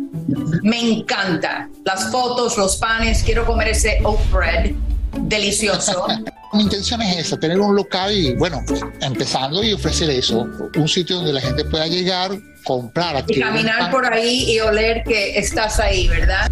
Me 0.63 0.81
encanta 0.81 1.69
las 1.85 2.11
fotos, 2.11 2.57
los 2.57 2.77
panes. 2.77 3.23
Quiero 3.23 3.45
comer 3.45 3.69
ese 3.69 3.99
oat 4.05 4.21
bread 4.31 4.73
delicioso. 5.21 6.07
Mi 6.55 6.63
intención 6.63 7.03
es 7.03 7.19
esa, 7.19 7.39
tener 7.39 7.61
un 7.61 7.77
local 7.77 8.11
y, 8.11 8.35
bueno, 8.37 8.63
empezando 9.03 9.63
y 9.63 9.75
ofrecer 9.75 10.09
eso, 10.09 10.49
un 10.77 10.89
sitio 10.89 11.17
donde 11.17 11.35
la 11.35 11.43
gente 11.43 11.63
pueda 11.67 11.87
llegar, 11.87 12.31
comprar, 12.65 13.23
y 13.29 13.39
caminar 13.39 13.91
por 13.91 14.11
ahí 14.11 14.51
y 14.51 14.59
oler 14.61 15.03
que 15.05 15.39
estás 15.39 15.79
ahí, 15.79 16.09
¿verdad? 16.09 16.51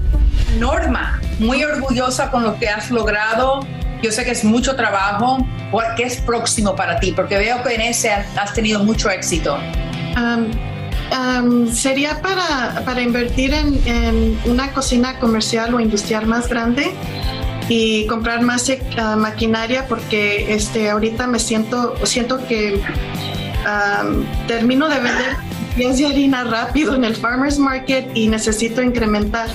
Norma, 0.58 1.18
muy 1.38 1.64
orgullosa 1.64 2.30
con 2.30 2.42
lo 2.42 2.58
que 2.58 2.68
has 2.68 2.90
logrado. 2.90 3.66
Yo 4.02 4.12
sé 4.12 4.26
que 4.26 4.32
es 4.32 4.44
mucho 4.44 4.76
trabajo. 4.76 5.38
¿Qué 5.96 6.02
es 6.02 6.18
próximo 6.18 6.76
para 6.76 7.00
ti? 7.00 7.12
Porque 7.12 7.38
veo 7.38 7.62
que 7.62 7.74
en 7.74 7.80
ese 7.80 8.10
has 8.10 8.52
tenido 8.52 8.84
mucho 8.84 9.08
éxito. 9.08 9.58
Am, 10.16 10.50
am, 11.12 11.72
sería 11.72 12.20
para, 12.20 12.82
para 12.84 13.00
invertir 13.00 13.54
en, 13.54 13.80
en 13.86 14.38
una 14.46 14.72
cocina 14.72 15.18
comercial 15.20 15.74
o 15.74 15.78
industrial 15.80 16.26
más 16.26 16.48
grande 16.48 16.92
y 17.68 18.06
comprar 18.06 18.42
más 18.42 18.72
ah, 18.98 19.16
maquinaria 19.16 19.86
porque 19.86 20.52
este 20.54 20.90
ahorita 20.90 21.26
me 21.26 21.38
siento 21.38 21.94
siento 22.04 22.44
que 22.46 22.80
am, 23.64 24.24
termino 24.48 24.88
de 24.88 24.96
vender 24.96 25.36
pies 25.76 25.98
de 25.98 26.06
harina 26.06 26.44
rápido 26.44 26.94
en 26.94 27.04
el 27.04 27.14
farmers 27.14 27.58
market 27.58 28.08
y 28.14 28.28
necesito 28.28 28.82
incrementar 28.82 29.48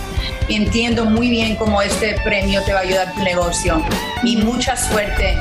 Entiendo 0.49 1.05
muy 1.05 1.29
bien 1.29 1.55
cómo 1.55 1.81
este 1.81 2.15
premio 2.25 2.61
te 2.63 2.73
va 2.73 2.79
a 2.79 2.81
ayudar 2.81 3.13
tu 3.13 3.23
negocio 3.23 3.81
y 4.23 4.37
mucha 4.37 4.75
suerte. 4.75 5.37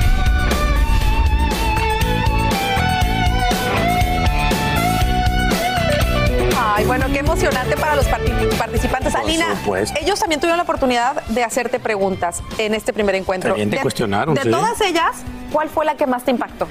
Ay, 6.81 6.87
bueno, 6.87 7.05
qué 7.13 7.19
emocionante 7.19 7.77
para 7.77 7.95
los 7.95 8.07
parti- 8.07 8.31
participantes. 8.57 9.13
Por 9.13 9.21
Alina, 9.21 9.55
supuesto. 9.55 9.99
ellos 10.01 10.19
también 10.19 10.41
tuvieron 10.41 10.57
la 10.57 10.63
oportunidad 10.63 11.21
de 11.27 11.43
hacerte 11.43 11.79
preguntas 11.79 12.41
en 12.57 12.73
este 12.73 12.91
primer 12.91 13.13
encuentro. 13.13 13.49
También 13.51 13.69
te 13.69 13.75
de, 13.75 13.81
cuestionaron, 13.83 14.33
De 14.33 14.41
sí. 14.41 14.49
todas 14.49 14.81
ellas, 14.81 15.17
¿cuál 15.53 15.69
fue 15.69 15.85
la 15.85 15.93
que 15.95 16.07
más 16.07 16.23
te 16.25 16.31
impactó? 16.31 16.67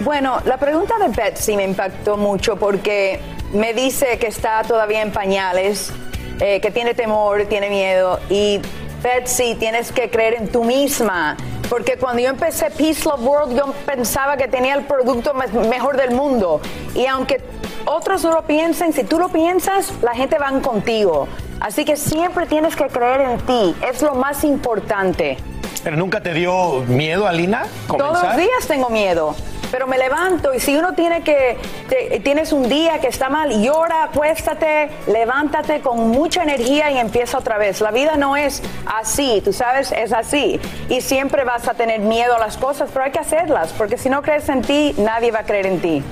Bueno, 0.00 0.40
la 0.46 0.56
pregunta 0.56 0.94
de 0.98 1.06
Betsy 1.10 1.54
me 1.56 1.62
impactó 1.62 2.16
mucho 2.16 2.56
porque 2.56 3.20
me 3.52 3.72
dice 3.72 4.18
que 4.18 4.26
está 4.26 4.62
todavía 4.64 5.00
en 5.02 5.12
pañales, 5.12 5.92
eh, 6.40 6.60
que 6.60 6.72
tiene 6.72 6.94
temor, 6.94 7.44
tiene 7.44 7.70
miedo. 7.70 8.18
Y 8.28 8.60
Betsy, 9.00 9.54
tienes 9.54 9.92
que 9.92 10.10
creer 10.10 10.34
en 10.34 10.48
tú 10.50 10.64
misma. 10.64 11.36
Porque 11.68 11.96
cuando 11.96 12.22
yo 12.22 12.28
empecé 12.28 12.70
Peace 12.70 13.04
Love 13.04 13.20
World, 13.22 13.56
yo 13.56 13.72
pensaba 13.84 14.36
que 14.36 14.46
tenía 14.48 14.74
el 14.74 14.84
producto 14.84 15.34
me- 15.34 15.46
mejor 15.68 15.96
del 15.96 16.12
mundo. 16.12 16.60
Y 16.94 17.06
aunque 17.06 17.40
otros 17.84 18.22
no 18.22 18.32
lo 18.32 18.42
piensen, 18.42 18.92
si 18.92 19.04
tú 19.04 19.18
lo 19.18 19.28
piensas, 19.28 19.92
la 20.02 20.14
gente 20.14 20.38
van 20.38 20.60
contigo. 20.60 21.26
Así 21.60 21.84
que 21.84 21.96
siempre 21.96 22.46
tienes 22.46 22.76
que 22.76 22.86
creer 22.86 23.20
en 23.22 23.38
ti. 23.40 23.74
Es 23.88 24.02
lo 24.02 24.14
más 24.14 24.44
importante. 24.44 25.38
¿Pero 25.82 25.96
nunca 25.96 26.20
te 26.20 26.32
dio 26.34 26.80
miedo, 26.88 27.26
Alina? 27.26 27.64
Todos 27.86 28.00
los 28.00 28.08
comenzar? 28.20 28.36
días 28.36 28.66
tengo 28.66 28.88
miedo, 28.90 29.34
pero 29.70 29.86
me 29.86 29.98
levanto 29.98 30.54
y 30.54 30.60
si 30.60 30.76
uno 30.76 30.94
tiene 30.94 31.22
que, 31.22 31.56
te- 31.88 32.20
tienes 32.20 32.52
un 32.52 32.68
día 32.68 32.98
que 33.00 33.08
está 33.08 33.28
mal, 33.28 33.62
llora, 33.62 34.04
acuéstate, 34.04 34.90
levántate 35.06 35.80
con 35.80 36.10
mucha 36.10 36.42
energía 36.42 36.90
y 36.90 36.98
empieza 36.98 37.38
otra 37.38 37.58
vez. 37.58 37.80
La 37.80 37.90
vida 37.90 38.16
no 38.16 38.36
es 38.36 38.62
así, 38.86 39.40
tú 39.44 39.52
sabes, 39.52 39.92
es 39.92 40.12
así. 40.12 40.60
Y 40.88 41.00
siempre 41.00 41.44
vas 41.44 41.66
a 41.68 41.74
tener 41.74 42.00
miedo 42.00 42.36
a 42.36 42.38
las 42.38 42.56
cosas, 42.56 42.90
pero 42.92 43.04
hay 43.04 43.10
que 43.12 43.18
hacerlas, 43.18 43.72
porque 43.72 43.96
si 43.98 44.08
no 44.08 44.22
crees 44.22 44.48
en 44.48 44.62
ti, 44.62 44.94
nadie 44.98 45.30
va 45.30 45.40
a 45.40 45.44
creer 45.44 45.66
en 45.66 45.80
ti. 45.80 46.04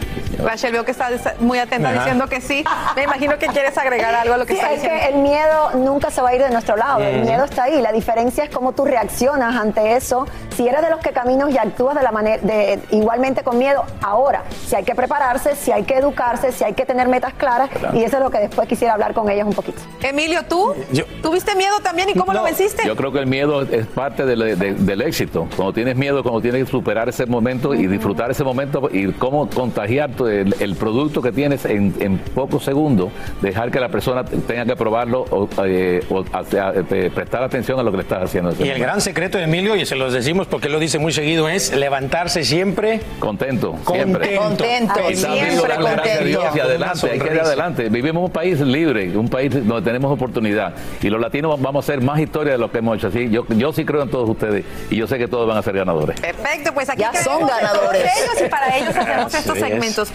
Rachel, 0.42 0.72
veo 0.72 0.84
que 0.84 0.90
estás 0.90 1.12
muy 1.40 1.60
atenta 1.60 1.90
Ajá. 1.90 1.98
diciendo 2.00 2.26
que 2.26 2.40
sí. 2.40 2.64
Me 2.96 3.04
imagino 3.04 3.38
que 3.38 3.46
quieres 3.46 3.78
agregar 3.78 4.12
algo 4.16 4.34
a 4.34 4.36
lo 4.36 4.44
que 4.46 4.54
Sí, 4.54 4.58
está 4.58 4.72
es 4.72 4.82
diciendo. 4.82 5.00
que 5.06 5.14
el 5.14 5.20
miedo 5.22 5.70
nunca 5.74 6.10
se 6.10 6.20
va 6.20 6.30
a 6.30 6.34
ir 6.34 6.42
de 6.42 6.50
nuestro 6.50 6.76
lado, 6.76 6.98
el 6.98 7.20
miedo 7.24 7.44
está 7.44 7.62
ahí, 7.64 7.80
la 7.80 7.92
diferencia 7.92 8.42
es 8.42 8.50
cómo 8.50 8.72
tú 8.72 8.84
reaccionas 8.84 9.54
ante 9.54 9.94
eso. 9.94 10.26
Si 10.56 10.66
eres 10.66 10.82
de 10.82 10.90
los 10.90 10.98
que 10.98 11.12
caminas 11.12 11.50
y 11.50 11.58
actúas 11.58 11.94
de 11.94 12.02
la 12.02 12.10
manera 12.10 12.42
de 12.42 12.80
igualmente 12.90 13.43
con 13.44 13.58
miedo, 13.58 13.84
ahora, 14.02 14.42
si 14.66 14.74
hay 14.74 14.84
que 14.84 14.94
prepararse, 14.94 15.54
si 15.56 15.70
hay 15.70 15.84
que 15.84 15.94
educarse, 15.94 16.50
si 16.52 16.64
hay 16.64 16.72
que 16.74 16.84
tener 16.84 17.08
metas 17.08 17.34
claras 17.34 17.70
Claro. 17.70 17.96
y 17.98 18.02
eso 18.04 18.16
es 18.16 18.22
lo 18.22 18.30
que 18.30 18.38
después 18.38 18.66
quisiera 18.68 18.94
hablar 18.94 19.14
con 19.14 19.28
ellos 19.30 19.46
un 19.46 19.52
poquito. 19.54 19.78
Emilio, 20.02 20.40
¿tú? 20.48 20.74
Yo- 20.92 21.04
¿Tuviste 21.22 21.54
miedo 21.54 21.74
también 21.82 22.08
y 22.08 22.14
cómo 22.14 22.32
lo 22.32 22.42
venciste? 22.42 22.86
Yo 22.86 22.96
creo 22.96 23.12
que 23.12 23.18
el 23.20 23.26
miedo 23.26 23.62
es 23.62 23.86
parte 23.86 24.24
del, 24.26 24.58
de- 24.58 24.74
del 24.74 25.02
éxito. 25.02 25.46
Cuando 25.56 25.72
tienes 25.72 25.96
miedo, 25.96 26.22
cuando 26.22 26.40
tienes 26.40 26.64
que 26.64 26.70
superar 26.70 27.08
ese 27.08 27.26
momento 27.26 27.74
y 27.74 27.86
disfrutar 27.86 28.30
ese 28.30 28.44
momento 28.44 28.88
y 28.92 29.12
cómo 29.12 29.48
contagiar 29.48 30.10
el, 30.20 30.54
el 30.58 30.74
producto 30.76 31.22
que 31.22 31.32
tienes 31.32 31.64
en, 31.64 31.94
en 32.00 32.18
pocos 32.18 32.64
segundos, 32.64 33.10
dejar 33.42 33.70
que 33.70 33.80
la 33.80 33.88
persona 33.88 34.24
tenga 34.24 34.64
que 34.64 34.76
probarlo 34.76 35.24
o, 35.30 35.48
eh, 35.64 36.04
o 36.10 36.22
eh, 36.22 37.10
prestar 37.14 37.42
atención 37.42 37.78
a 37.78 37.82
lo 37.82 37.90
que 37.90 37.98
le 37.98 38.02
estás 38.02 38.22
haciendo. 38.24 38.52
Y 38.58 38.68
el 38.68 38.78
gran 38.78 39.00
secreto 39.00 39.38
de 39.38 39.44
Emilio, 39.44 39.76
y 39.76 39.84
se 39.86 39.96
los 39.96 40.12
decimos 40.12 40.46
porque 40.46 40.66
él 40.68 40.72
lo 40.72 40.78
dice 40.78 40.98
muy 40.98 41.12
seguido, 41.12 41.48
es 41.48 41.74
levantarse 41.74 42.44
siempre 42.44 43.00
contento. 43.36 43.74
Siempre. 43.86 44.36
Contento, 44.36 44.94
siempre 45.12 45.76
contento. 45.76 46.40
y 46.54 46.60
adelante, 46.60 47.10
hay 47.10 47.18
que 47.18 47.34
ir 47.34 47.40
adelante. 47.40 47.88
Vivimos 47.88 48.20
en 48.20 48.24
un 48.26 48.30
país 48.30 48.60
libre, 48.60 49.16
un 49.16 49.28
país 49.28 49.50
donde 49.52 49.82
tenemos 49.82 50.12
oportunidad. 50.12 50.74
Y 51.02 51.08
los 51.10 51.20
latinos 51.20 51.60
vamos 51.60 51.84
a 51.84 51.92
hacer 51.92 52.02
más 52.02 52.18
historia 52.20 52.52
de 52.52 52.58
lo 52.58 52.70
que 52.70 52.78
hemos 52.78 52.96
hecho. 52.98 53.08
Así, 53.08 53.28
yo, 53.30 53.44
yo 53.48 53.72
sí 53.72 53.84
creo 53.84 54.02
en 54.02 54.10
todos 54.10 54.28
ustedes 54.28 54.64
y 54.90 54.96
yo 54.96 55.06
sé 55.06 55.18
que 55.18 55.28
todos 55.28 55.48
van 55.48 55.58
a 55.58 55.62
ser 55.62 55.74
ganadores. 55.76 56.20
Perfecto, 56.20 56.72
pues 56.72 56.88
aquí 56.88 57.00
Ya 57.00 57.12
son 57.14 57.46
ganadores. 57.46 58.02
ellos 58.02 58.46
y 58.46 58.48
para 58.48 58.76
ellos 58.76 58.96
hacemos 58.96 59.34
estos 59.40 59.58
segmentos. 59.58 60.12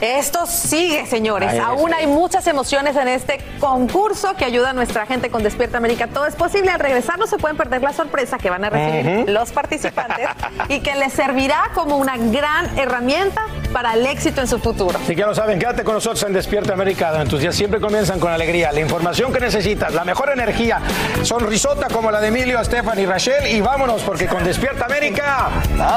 Esto 0.00 0.46
sigue, 0.46 1.06
señores. 1.06 1.50
Ahí 1.50 1.58
es. 1.58 1.64
Aún 1.64 1.92
hay 1.94 2.06
muchas 2.06 2.46
emociones 2.46 2.96
en 2.96 3.08
este 3.08 3.38
concurso 3.60 4.34
que 4.36 4.44
ayuda 4.44 4.70
a 4.70 4.72
nuestra 4.72 5.06
gente 5.06 5.30
con 5.30 5.42
Despierta 5.42 5.78
América. 5.78 6.06
Todo 6.08 6.26
es 6.26 6.34
posible. 6.34 6.70
Al 6.70 6.80
regresar 6.80 7.18
no 7.18 7.26
se 7.26 7.36
pueden 7.38 7.56
perder 7.56 7.82
la 7.82 7.92
sorpresa 7.92 8.38
que 8.38 8.50
van 8.50 8.64
a 8.64 8.70
recibir 8.70 9.28
los 9.28 9.52
participantes 9.52 10.28
y 10.68 10.80
que 10.80 10.94
les 10.94 11.12
servirá 11.12 11.70
como 11.74 11.96
una 11.96 12.16
gran 12.16 12.61
herramienta 12.76 13.42
para 13.72 13.94
el 13.94 14.04
éxito 14.06 14.40
en 14.40 14.46
su 14.46 14.58
futuro. 14.58 14.98
Así 14.98 15.14
que 15.14 15.20
ya 15.20 15.26
lo 15.26 15.34
saben, 15.34 15.58
quédate 15.58 15.84
con 15.84 15.94
nosotros 15.94 16.22
en 16.24 16.32
Despierta 16.32 16.72
América, 16.74 17.10
donde 17.10 17.28
tus 17.28 17.40
días 17.40 17.54
siempre 17.54 17.80
comienzan 17.80 18.20
con 18.20 18.30
alegría, 18.30 18.72
la 18.72 18.80
información 18.80 19.32
que 19.32 19.40
necesitas, 19.40 19.94
la 19.94 20.04
mejor 20.04 20.30
energía, 20.30 20.80
sonrisota 21.22 21.88
como 21.88 22.10
la 22.10 22.20
de 22.20 22.28
Emilio, 22.28 22.60
Estefan 22.60 22.98
y 22.98 23.06
Rachel, 23.06 23.46
y 23.46 23.60
vámonos, 23.60 24.02
porque 24.02 24.26
con 24.26 24.44
Despierta 24.44 24.86
América 24.86 25.48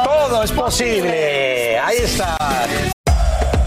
todo 0.03 0.43
es 0.43 0.51
posible. 0.51 1.77
Ahí 1.79 1.97
está. 1.97 2.37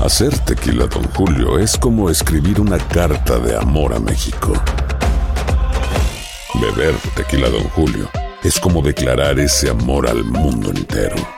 Hacer 0.00 0.38
tequila, 0.40 0.86
Don 0.86 1.04
Julio, 1.12 1.58
es 1.58 1.76
como 1.76 2.08
escribir 2.08 2.60
una 2.60 2.78
carta 2.78 3.38
de 3.38 3.56
amor 3.56 3.94
a 3.94 3.98
México. 3.98 4.52
Beber 6.54 6.94
tequila, 7.14 7.48
Don 7.50 7.64
Julio, 7.70 8.08
es 8.42 8.58
como 8.58 8.80
declarar 8.80 9.38
ese 9.38 9.70
amor 9.70 10.08
al 10.08 10.24
mundo 10.24 10.70
entero. 10.70 11.38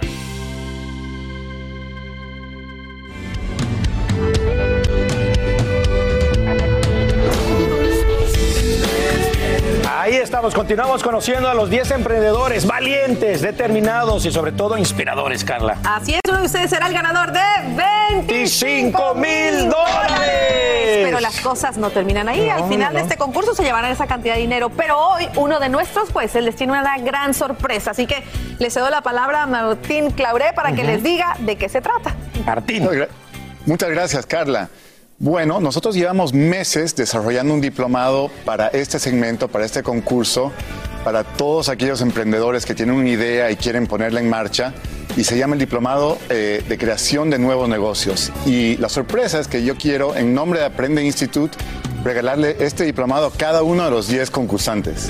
Ahí 10.11 10.17
estamos, 10.17 10.53
continuamos 10.53 11.03
conociendo 11.03 11.47
a 11.47 11.53
los 11.53 11.69
10 11.69 11.91
emprendedores 11.91 12.67
valientes, 12.67 13.39
determinados 13.39 14.25
y 14.25 14.31
sobre 14.33 14.51
todo 14.51 14.77
inspiradores, 14.77 15.45
Carla. 15.45 15.77
Así 15.85 16.15
es, 16.15 16.19
uno 16.27 16.39
de 16.39 16.47
ustedes 16.47 16.69
será 16.69 16.87
el 16.87 16.93
ganador 16.93 17.31
de 17.31 17.39
25 18.17 19.15
mil 19.15 19.69
dólares. 19.69 21.05
Pero 21.05 21.21
las 21.21 21.39
cosas 21.39 21.77
no 21.77 21.91
terminan 21.91 22.27
ahí. 22.27 22.45
No, 22.45 22.55
Al 22.55 22.69
final 22.69 22.91
no, 22.91 22.99
de 22.99 23.03
este 23.05 23.15
concurso 23.15 23.55
se 23.55 23.63
llevarán 23.63 23.89
esa 23.89 24.05
cantidad 24.05 24.33
de 24.35 24.41
dinero. 24.41 24.69
Pero 24.75 24.99
hoy 24.99 25.29
uno 25.37 25.61
de 25.61 25.69
nuestros 25.69 26.09
jueces 26.09 26.43
les 26.43 26.57
tiene 26.57 26.73
una 26.73 26.97
gran 26.97 27.33
sorpresa. 27.33 27.91
Así 27.91 28.05
que 28.05 28.21
le 28.59 28.69
cedo 28.69 28.89
la 28.89 28.99
palabra 28.99 29.43
a 29.43 29.45
Martín 29.45 30.11
Clauré 30.11 30.51
para 30.53 30.73
que 30.73 30.83
les 30.83 31.03
diga 31.03 31.37
de 31.39 31.55
qué 31.55 31.69
se 31.69 31.79
trata. 31.79 32.17
Martín. 32.45 32.85
Muchas 33.65 33.89
gracias, 33.89 34.25
Carla. 34.25 34.67
Bueno, 35.23 35.59
nosotros 35.59 35.93
llevamos 35.93 36.33
meses 36.33 36.95
desarrollando 36.95 37.53
un 37.53 37.61
diplomado 37.61 38.31
para 38.43 38.69
este 38.69 38.97
segmento, 38.97 39.49
para 39.49 39.65
este 39.65 39.83
concurso, 39.83 40.51
para 41.03 41.23
todos 41.23 41.69
aquellos 41.69 42.01
emprendedores 42.01 42.65
que 42.65 42.73
tienen 42.73 42.95
una 42.95 43.07
idea 43.07 43.51
y 43.51 43.55
quieren 43.55 43.85
ponerla 43.85 44.19
en 44.19 44.27
marcha. 44.27 44.73
Y 45.15 45.23
se 45.23 45.37
llama 45.37 45.53
el 45.53 45.59
Diplomado 45.59 46.17
eh, 46.31 46.63
de 46.67 46.75
Creación 46.75 47.29
de 47.29 47.37
Nuevos 47.37 47.69
Negocios. 47.69 48.31
Y 48.47 48.77
la 48.77 48.89
sorpresa 48.89 49.39
es 49.39 49.47
que 49.47 49.63
yo 49.63 49.75
quiero, 49.75 50.15
en 50.15 50.33
nombre 50.33 50.59
de 50.59 50.65
Aprende 50.65 51.03
Institute, 51.03 51.55
regalarle 52.03 52.57
este 52.59 52.83
diplomado 52.83 53.27
a 53.27 53.31
cada 53.31 53.61
uno 53.61 53.85
de 53.85 53.91
los 53.91 54.07
10 54.07 54.31
concursantes. 54.31 55.09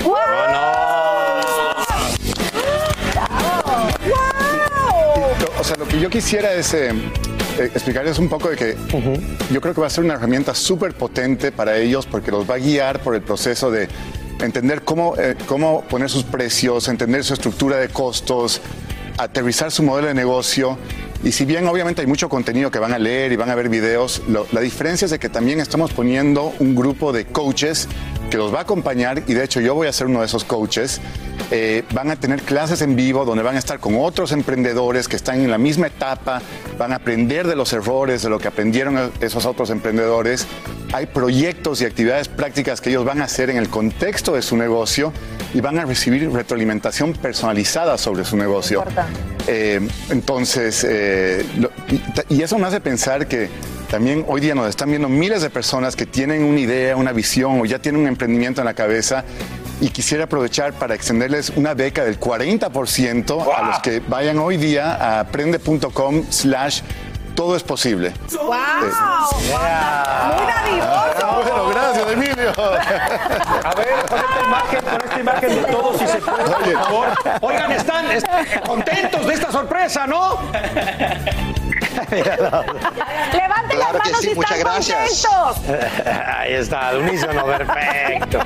O 5.58 5.64
sea, 5.64 5.76
lo 5.78 5.88
que 5.88 5.98
yo 5.98 6.10
quisiera 6.10 6.52
es 6.52 6.74
eh, 6.74 6.92
explicarles 7.58 8.18
un 8.18 8.28
poco 8.28 8.48
de 8.50 8.56
que 8.56 8.76
yo 9.50 9.60
creo 9.60 9.74
que 9.74 9.80
va 9.80 9.86
a 9.86 9.90
ser 9.90 10.04
una 10.04 10.14
herramienta 10.14 10.54
súper 10.54 10.94
potente 10.94 11.52
para 11.52 11.76
ellos 11.78 12.06
porque 12.06 12.30
los 12.30 12.48
va 12.48 12.54
a 12.54 12.58
guiar 12.58 13.00
por 13.02 13.14
el 13.14 13.22
proceso 13.22 13.70
de 13.70 13.88
entender 14.40 14.82
cómo, 14.82 15.14
eh, 15.18 15.36
cómo 15.46 15.82
poner 15.82 16.08
sus 16.10 16.24
precios, 16.24 16.88
entender 16.88 17.22
su 17.24 17.34
estructura 17.34 17.76
de 17.76 17.88
costos, 17.88 18.60
aterrizar 19.18 19.70
su 19.70 19.82
modelo 19.82 20.08
de 20.08 20.14
negocio. 20.14 20.78
Y 21.22 21.30
si 21.30 21.44
bien 21.44 21.68
obviamente 21.68 22.00
hay 22.00 22.08
mucho 22.08 22.28
contenido 22.28 22.70
que 22.70 22.80
van 22.80 22.92
a 22.92 22.98
leer 22.98 23.30
y 23.30 23.36
van 23.36 23.50
a 23.50 23.54
ver 23.54 23.68
videos, 23.68 24.22
lo- 24.28 24.46
la 24.50 24.60
diferencia 24.60 25.04
es 25.04 25.12
de 25.12 25.20
que 25.20 25.28
también 25.28 25.60
estamos 25.60 25.92
poniendo 25.92 26.52
un 26.58 26.74
grupo 26.74 27.12
de 27.12 27.26
coaches 27.26 27.86
que 28.32 28.38
los 28.38 28.52
va 28.52 28.60
a 28.60 28.62
acompañar 28.62 29.22
y 29.26 29.34
de 29.34 29.44
hecho 29.44 29.60
yo 29.60 29.74
voy 29.74 29.88
a 29.88 29.92
ser 29.92 30.06
uno 30.06 30.20
de 30.20 30.26
esos 30.26 30.42
coaches. 30.42 31.02
Eh, 31.50 31.84
van 31.92 32.10
a 32.10 32.16
tener 32.16 32.40
clases 32.40 32.80
en 32.80 32.96
vivo 32.96 33.26
donde 33.26 33.42
van 33.42 33.56
a 33.56 33.58
estar 33.58 33.78
con 33.78 33.94
otros 33.98 34.32
emprendedores 34.32 35.06
que 35.06 35.16
están 35.16 35.38
en 35.40 35.50
la 35.50 35.58
misma 35.58 35.88
etapa, 35.88 36.40
van 36.78 36.94
a 36.94 36.96
aprender 36.96 37.46
de 37.46 37.54
los 37.56 37.74
errores, 37.74 38.22
de 38.22 38.30
lo 38.30 38.38
que 38.38 38.48
aprendieron 38.48 39.12
esos 39.20 39.44
otros 39.44 39.68
emprendedores. 39.68 40.46
Hay 40.94 41.04
proyectos 41.06 41.82
y 41.82 41.84
actividades 41.84 42.28
prácticas 42.28 42.80
que 42.80 42.88
ellos 42.88 43.04
van 43.04 43.20
a 43.20 43.24
hacer 43.24 43.50
en 43.50 43.58
el 43.58 43.68
contexto 43.68 44.32
de 44.34 44.40
su 44.40 44.56
negocio 44.56 45.12
y 45.52 45.60
van 45.60 45.78
a 45.78 45.84
recibir 45.84 46.30
retroalimentación 46.32 47.12
personalizada 47.12 47.98
sobre 47.98 48.24
su 48.24 48.38
negocio. 48.38 48.80
Eh, 49.46 49.86
entonces, 50.08 50.86
eh, 50.88 51.44
lo- 51.58 51.70
y, 52.30 52.34
y 52.36 52.42
eso 52.42 52.56
me 52.58 52.66
hace 52.66 52.80
pensar 52.80 53.26
que 53.26 53.50
también 53.92 54.24
hoy 54.26 54.40
día 54.40 54.54
nos 54.54 54.68
están 54.70 54.88
viendo 54.88 55.06
miles 55.10 55.42
de 55.42 55.50
personas 55.50 55.94
que 55.96 56.06
tienen 56.06 56.44
una 56.44 56.58
idea, 56.58 56.96
una 56.96 57.12
visión 57.12 57.60
o 57.60 57.66
ya 57.66 57.78
tienen 57.78 58.00
un 58.00 58.06
emprendimiento 58.08 58.62
en 58.62 58.64
la 58.64 58.72
cabeza 58.72 59.22
y 59.82 59.90
quisiera 59.90 60.24
aprovechar 60.24 60.72
para 60.72 60.94
extenderles 60.94 61.50
una 61.56 61.74
beca 61.74 62.02
del 62.02 62.18
40% 62.18 63.54
a 63.54 63.62
los 63.66 63.78
que 63.80 64.00
vayan 64.08 64.38
hoy 64.38 64.56
día 64.56 64.94
a 64.94 65.20
aprende.com 65.20 66.22
slash 66.30 66.80
todo 67.34 67.54
es 67.54 67.62
posible. 67.62 68.14
¡Wow! 68.32 68.46
¡Muy 68.46 68.56
dadivoso! 70.46 71.42
Bueno, 71.42 71.68
gracias, 71.68 72.12
Emilio. 72.12 72.50
A 72.58 73.74
ver, 73.74 73.88
con 74.08 74.18
esta 74.18 74.40
imagen, 74.46 74.80
con 74.80 75.02
esta 75.02 75.20
imagen 75.20 75.48
de 75.50 75.64
todos, 75.70 75.98
si 75.98 76.06
se 76.06 76.16
puede, 76.18 76.44
por 76.46 76.72
favor. 76.84 77.08
Oigan, 77.42 77.72
están 77.72 78.10
est- 78.10 78.26
contentos 78.66 79.26
de 79.26 79.34
esta 79.34 79.52
sorpresa, 79.52 80.06
¿no? 80.06 80.38
Levanten 83.32 83.78
las 83.78 83.88
Claro 83.88 83.98
que 84.00 84.10
manos 84.10 84.20
sí, 84.20 84.28
si 84.28 84.34
muchas 84.34 84.58
están 84.58 84.72
gracias. 84.72 85.26
contentos. 85.26 86.06
Ahí 86.38 86.52
está, 86.54 86.88
al 86.88 86.98
unísono, 86.98 87.44
perfecto. 87.46 88.38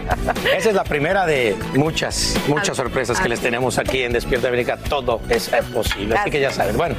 Esa 0.57 0.69
es 0.71 0.75
la 0.75 0.85
primera 0.85 1.27
de 1.27 1.57
muchas, 1.75 2.37
muchas 2.49 2.77
sorpresas 2.77 3.21
que 3.21 3.29
les 3.29 3.41
tenemos 3.41 3.79
aquí 3.79 4.03
en 4.03 4.13
Despierta 4.13 4.49
América. 4.49 4.77
Todo 4.77 5.21
es 5.29 5.53
eh, 5.53 5.63
posible, 5.73 6.17
así 6.17 6.31
que 6.31 6.41
ya 6.41 6.51
saben. 6.51 6.77
Bueno, 6.77 6.95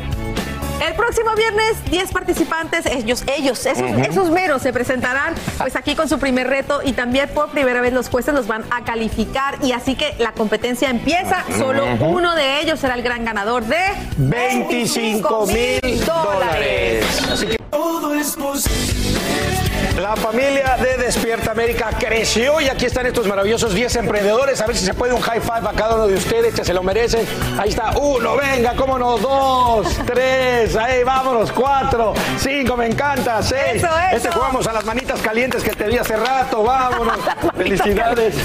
El 0.85 0.93
próximo 0.93 1.33
viernes, 1.35 1.83
10 1.89 2.11
participantes, 2.11 2.85
ellos, 2.85 3.23
ellos, 3.35 3.65
esos, 3.65 3.89
esos 4.07 4.29
meros 4.29 4.61
se 4.61 4.71
presentarán 4.71 5.33
pues 5.57 5.75
aquí 5.75 5.95
con 5.95 6.07
su 6.07 6.19
primer 6.19 6.47
reto 6.47 6.81
y 6.83 6.93
también 6.93 7.29
por 7.29 7.49
primera 7.49 7.81
vez 7.81 7.93
los 7.93 8.09
jueces 8.09 8.33
los 8.33 8.47
van 8.47 8.63
a 8.69 8.83
calificar 8.83 9.57
y 9.63 9.71
así 9.71 9.95
que 9.95 10.15
la 10.19 10.33
competencia 10.33 10.89
empieza. 10.89 11.43
Solo 11.57 11.85
uno 11.99 12.35
de 12.35 12.61
ellos 12.61 12.79
será 12.79 12.93
el 12.93 13.01
gran 13.01 13.25
ganador 13.25 13.65
de 13.65 13.77
25 14.17 15.47
mil 15.47 16.05
dólares. 16.05 17.05
Así 17.31 17.47
que 17.47 17.57
Todo 17.71 18.13
es 18.13 18.35
posible. 18.35 19.66
La 19.97 20.15
familia 20.15 20.77
de 20.77 20.95
Despierta 20.95 21.51
América 21.51 21.89
creció 21.97 22.61
y 22.61 22.67
aquí 22.67 22.85
están 22.85 23.07
estos 23.07 23.25
maravillosos 23.25 23.73
10 23.73 23.95
emprendedores. 23.95 24.61
A 24.61 24.67
ver 24.67 24.77
si 24.77 24.85
se 24.85 24.93
puede 24.93 25.11
un 25.11 25.21
high 25.21 25.41
five 25.41 25.67
a 25.67 25.73
cada 25.73 25.95
uno 25.95 26.05
de 26.07 26.13
ustedes 26.13 26.53
que 26.53 26.63
se 26.63 26.71
lo 26.71 26.83
merecen. 26.83 27.25
Ahí 27.57 27.69
está, 27.69 27.97
uno, 27.97 28.35
venga, 28.35 28.75
cómo 28.75 28.99
no, 28.99 29.17
dos, 29.17 29.87
tres, 30.05 30.75
ahí 30.75 31.03
vámonos, 31.03 31.51
cuatro, 31.51 32.13
cinco, 32.37 32.77
me 32.77 32.85
encanta, 32.85 33.41
seis. 33.41 33.83
Eso, 33.83 33.87
eso. 33.87 34.17
Este 34.17 34.29
jugamos 34.29 34.67
a 34.67 34.73
las 34.73 34.85
manitas 34.85 35.19
calientes 35.19 35.63
que 35.63 35.71
te 35.71 35.85
vi 35.87 35.97
hace 35.97 36.15
rato, 36.15 36.61
vámonos. 36.61 37.17
Felicidades. 37.57 38.35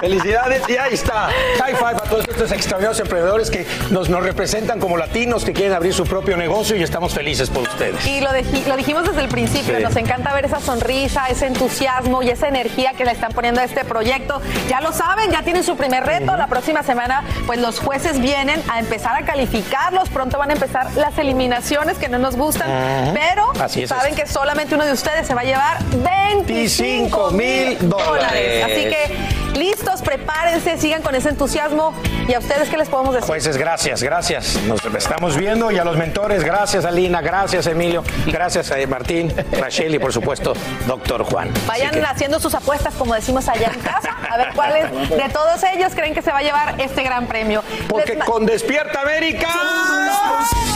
Felicidades. 0.00 0.62
Y 0.68 0.76
ahí 0.76 0.94
está, 0.94 1.28
high 1.58 1.74
five 1.74 1.90
a 1.96 2.00
todos 2.08 2.24
estos 2.28 2.52
extraordinarios 2.52 3.00
emprendedores 3.00 3.50
que 3.50 3.66
nos, 3.90 4.08
nos 4.08 4.22
representan 4.22 4.78
como 4.80 4.96
latinos 4.96 5.44
que 5.44 5.52
quieren 5.52 5.72
abrir 5.74 5.94
su 5.94 6.04
propio 6.04 6.36
negocio 6.36 6.76
y 6.76 6.82
estamos 6.82 7.14
felices 7.14 7.50
por 7.50 7.62
ustedes. 7.62 8.04
Y 8.06 8.20
lo, 8.20 8.32
dijimos 8.76 9.04
desde 9.04 9.20
el 9.22 9.28
principio, 9.28 9.76
Sí. 9.76 9.82
nos 9.82 9.96
encanta 9.96 10.32
ver 10.34 10.44
esa 10.44 10.60
sonrisa, 10.60 11.26
ese 11.28 11.46
entusiasmo 11.46 12.22
y 12.22 12.30
esa 12.30 12.48
energía 12.48 12.92
que 12.94 13.04
le 13.04 13.12
están 13.12 13.32
poniendo 13.32 13.60
a 13.60 13.64
este 13.64 13.84
proyecto. 13.84 14.40
Ya 14.68 14.80
lo 14.80 14.92
saben, 14.92 15.30
ya 15.30 15.42
tienen 15.42 15.64
su 15.64 15.76
primer 15.76 16.04
reto. 16.04 16.36
La 16.36 16.46
próxima 16.46 16.82
semana, 16.82 17.22
pues 17.46 17.58
los 17.60 17.80
jueces 17.80 18.20
vienen 18.20 18.62
a 18.70 18.78
empezar 18.78 19.16
a 19.16 19.24
calificarlos. 19.24 20.08
Pronto 20.08 20.38
van 20.38 20.50
a 20.50 20.54
empezar 20.54 20.88
las 20.96 21.16
eliminaciones 21.18 21.98
que 21.98 22.08
no 22.08 22.18
nos 22.18 22.36
gustan, 22.36 22.68
pero 23.14 23.52
Así 23.60 23.82
es 23.82 23.88
saben 23.90 24.12
esto. 24.14 24.24
que 24.24 24.28
solamente 24.28 24.74
uno 24.74 24.84
de 24.84 24.92
ustedes 24.92 25.26
se 25.26 25.34
va 25.34 25.40
a 25.40 25.44
llevar 25.44 25.78
25 26.34 27.30
mil 27.30 27.76
dólares. 27.88 28.64
Así 28.64 28.84
que 28.84 29.58
listos 29.58 30.02
prepárense, 30.02 30.76
sigan 30.78 31.02
con 31.02 31.14
ese 31.14 31.30
entusiasmo. 31.30 31.92
¿Y 32.28 32.34
a 32.34 32.38
ustedes 32.38 32.68
qué 32.68 32.76
les 32.76 32.88
podemos 32.88 33.14
decir? 33.14 33.26
Jueces, 33.26 33.56
gracias, 33.56 34.02
gracias. 34.02 34.60
Nos 34.62 34.84
estamos 34.84 35.36
viendo 35.36 35.70
y 35.70 35.78
a 35.78 35.84
los 35.84 35.96
mentores, 35.96 36.42
gracias 36.42 36.84
Alina, 36.84 37.20
gracias 37.20 37.66
Emilio, 37.66 38.02
gracias 38.26 38.70
a 38.72 38.76
Martín, 38.88 39.32
Rachel 39.52 39.94
y 39.94 39.98
por 39.98 40.12
supuesto, 40.12 40.54
doctor 40.86 41.22
Juan. 41.24 41.50
Vayan 41.66 42.04
haciendo 42.04 42.40
sus 42.40 42.54
apuestas, 42.54 42.94
como 42.94 43.14
decimos 43.14 43.48
allá 43.48 43.70
en 43.72 43.80
casa, 43.80 44.16
a 44.28 44.36
ver 44.36 44.48
cuáles 44.54 44.90
de 45.10 45.28
todos 45.32 45.62
ellos 45.74 45.92
creen 45.94 46.14
que 46.14 46.22
se 46.22 46.30
va 46.30 46.38
a 46.38 46.42
llevar 46.42 46.80
este 46.80 47.02
gran 47.02 47.26
premio. 47.26 47.62
Porque 47.88 48.14
Les 48.14 48.24
con 48.24 48.44
Despierta 48.44 49.02
América. 49.02 49.48
Ahí 49.48 50.75